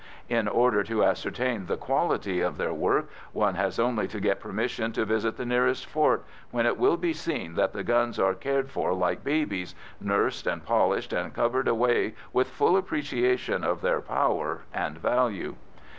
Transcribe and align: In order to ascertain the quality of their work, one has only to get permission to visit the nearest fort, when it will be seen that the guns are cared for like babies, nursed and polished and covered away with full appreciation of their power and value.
In 0.29 0.47
order 0.47 0.81
to 0.85 1.03
ascertain 1.03 1.67
the 1.67 1.77
quality 1.77 2.41
of 2.41 2.57
their 2.57 2.73
work, 2.73 3.11
one 3.33 3.53
has 3.53 3.77
only 3.77 4.07
to 4.07 4.19
get 4.19 4.39
permission 4.39 4.91
to 4.93 5.05
visit 5.05 5.37
the 5.37 5.45
nearest 5.45 5.85
fort, 5.85 6.25
when 6.49 6.65
it 6.65 6.79
will 6.79 6.97
be 6.97 7.13
seen 7.13 7.53
that 7.53 7.71
the 7.71 7.83
guns 7.83 8.17
are 8.17 8.33
cared 8.33 8.71
for 8.71 8.95
like 8.95 9.23
babies, 9.23 9.75
nursed 9.99 10.47
and 10.47 10.65
polished 10.65 11.13
and 11.13 11.35
covered 11.35 11.67
away 11.67 12.15
with 12.33 12.49
full 12.49 12.75
appreciation 12.77 13.63
of 13.63 13.81
their 13.81 14.01
power 14.01 14.61
and 14.73 14.97
value. 14.97 15.53